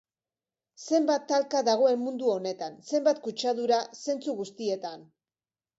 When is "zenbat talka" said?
0.85-1.61